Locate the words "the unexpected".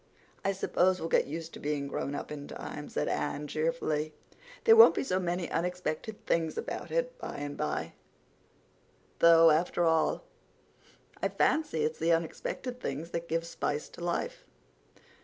11.99-12.79